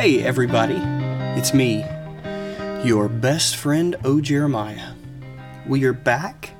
[0.00, 0.80] Hey, everybody.
[1.38, 1.84] It's me,
[2.82, 4.22] your best friend, O.
[4.22, 4.94] Jeremiah.
[5.66, 6.54] We are back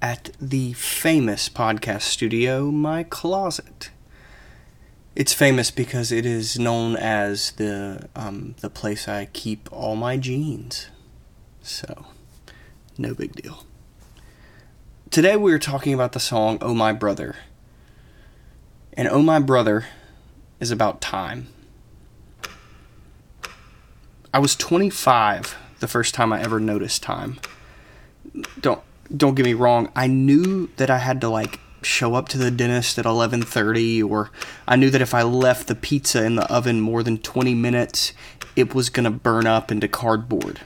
[0.00, 3.90] at the famous podcast studio, My Closet.
[5.16, 10.16] It's famous because it is known as the um, the place I keep all my
[10.16, 10.86] jeans.
[11.62, 12.06] So,
[12.96, 13.66] no big deal.
[15.10, 17.34] Today we are talking about the song "Oh My Brother,"
[18.92, 19.86] and "Oh My Brother"
[20.60, 21.48] is about time.
[24.32, 27.40] I was 25 the first time I ever noticed time.
[28.60, 28.80] Don't
[29.14, 29.90] don't get me wrong.
[29.96, 34.30] I knew that I had to like show up to the dentist at 11:30 or
[34.68, 38.12] I knew that if I left the pizza in the oven more than 20 minutes,
[38.54, 40.60] it was going to burn up into cardboard.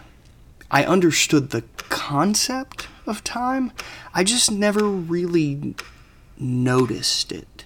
[0.71, 3.73] I understood the concept of time.
[4.13, 5.75] I just never really
[6.37, 7.65] noticed it.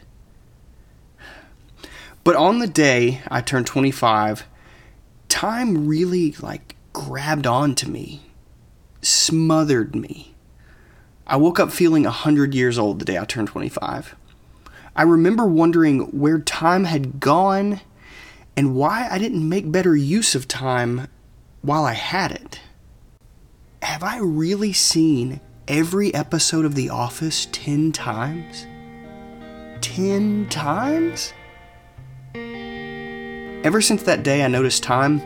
[2.23, 4.45] But on the day I turned 25,
[5.39, 8.21] time really like grabbed onto me,
[9.03, 10.35] smothered me.
[11.29, 14.17] I woke up feeling 100 years old the day I turned 25.
[14.97, 17.81] I remember wondering where time had gone
[18.57, 21.07] and why I didn't make better use of time
[21.63, 22.59] while I had it.
[23.83, 28.67] Have I really seen every episode of The Office 10 times?
[29.83, 31.33] 10 times?
[33.65, 35.19] Ever since that day I noticed time,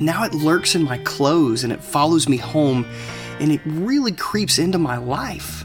[0.00, 2.84] now it lurks in my clothes and it follows me home
[3.38, 5.64] and it really creeps into my life.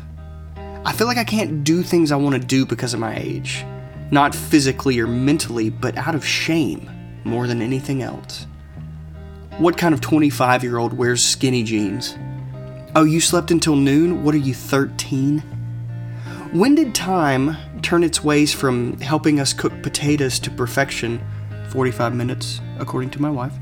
[0.85, 3.65] I feel like I can't do things I want to do because of my age.
[4.11, 6.89] Not physically or mentally, but out of shame
[7.23, 8.45] more than anything else.
[9.57, 12.17] What kind of 25 year old wears skinny jeans?
[12.95, 14.23] Oh, you slept until noon?
[14.23, 15.41] What are you, 13?
[16.51, 21.21] When did time turn its ways from helping us cook potatoes to perfection,
[21.69, 23.53] 45 minutes, according to my wife,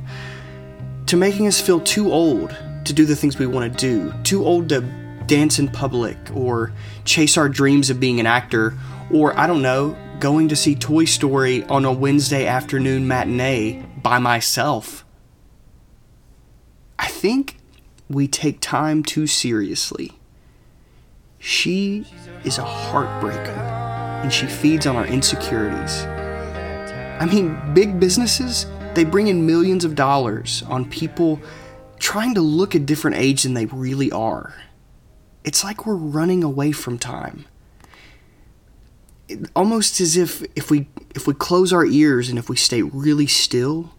[1.05, 2.49] to making us feel too old
[2.85, 4.81] to do the things we want to do, too old to
[5.27, 6.73] dance in public or
[7.05, 8.75] chase our dreams of being an actor,
[9.13, 14.17] or I don't know, going to see Toy Story on a Wednesday afternoon matinee by
[14.17, 15.05] myself?
[16.97, 17.57] I think
[18.09, 20.18] we take time too seriously.
[21.39, 22.05] She
[22.43, 23.57] is a heartbreaker,
[24.23, 26.03] and she feeds on our insecurities.
[27.19, 31.39] I mean, big businesses, they bring in millions of dollars on people
[31.97, 34.53] trying to look a different age than they really are.
[35.43, 37.45] It's like we're running away from time.
[39.27, 42.81] It, almost as if if we if we close our ears and if we stay
[42.81, 43.93] really still,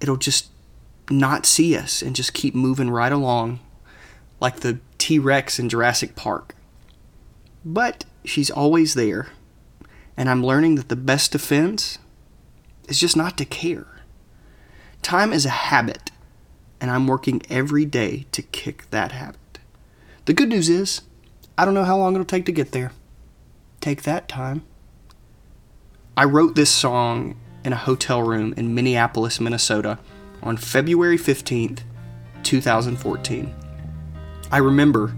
[0.00, 0.50] it'll just
[1.10, 3.60] not see us and just keep moving right along
[4.40, 6.54] like the T-Rex in Jurassic Park.
[7.62, 9.26] But she's always there,
[10.16, 11.98] and I'm learning that the best defense
[12.88, 13.86] is just not to care.
[15.02, 16.10] Time is a habit
[16.80, 19.58] and I'm working every day to kick that habit.
[20.24, 21.02] The good news is,
[21.58, 22.92] I don't know how long it'll take to get there.
[23.82, 24.62] Take that time.
[26.16, 29.98] I wrote this song in a hotel room in Minneapolis, Minnesota
[30.42, 31.80] on February 15th,
[32.42, 33.63] 2014.
[34.54, 35.12] I remember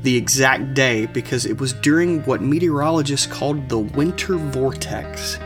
[0.00, 5.36] the exact day because it was during what meteorologists called the winter vortex.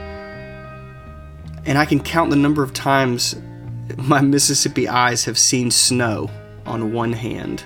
[1.66, 3.34] And I can count the number of times
[3.96, 6.30] my Mississippi eyes have seen snow
[6.64, 7.64] on one hand,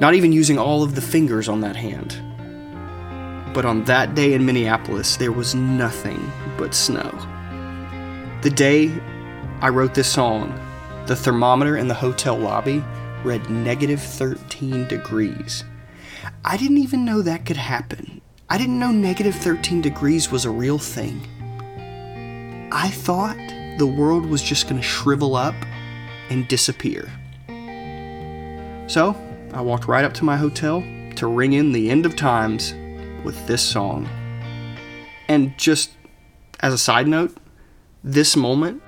[0.00, 2.20] not even using all of the fingers on that hand.
[3.54, 7.10] But on that day in Minneapolis, there was nothing but snow.
[8.42, 8.92] The day
[9.62, 10.52] I wrote this song,
[11.06, 12.84] the thermometer in the hotel lobby
[13.24, 15.64] read negative 13 degrees.
[16.44, 18.20] I didn't even know that could happen.
[18.48, 21.20] I didn't know negative 13 degrees was a real thing.
[22.72, 23.36] I thought
[23.78, 25.54] the world was just going to shrivel up
[26.30, 27.10] and disappear.
[28.86, 29.16] So,
[29.52, 30.82] I walked right up to my hotel
[31.16, 32.74] to ring in the end of times
[33.24, 34.08] with this song.
[35.28, 35.90] And just
[36.60, 37.36] as a side note,
[38.02, 38.82] this moment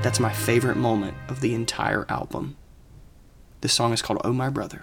[0.00, 2.56] That's my favorite moment of the entire album.
[3.62, 4.82] This song is called Oh My Brother.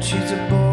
[0.00, 0.65] 骑着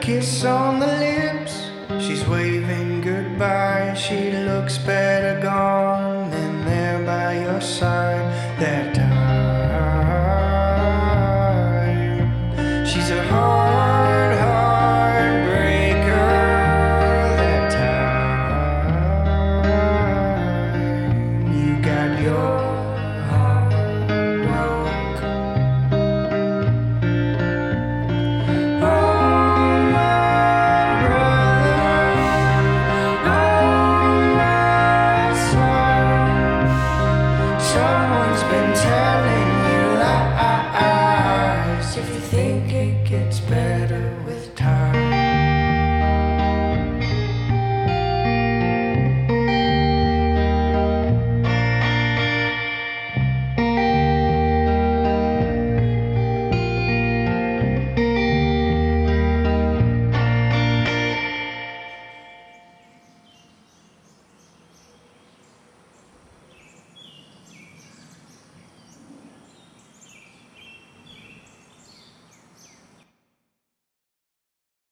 [0.00, 1.70] kiss on the lips.
[2.02, 3.94] She's waving goodbye.
[3.94, 8.24] She looks better gone than there by your side
[8.58, 9.09] that time.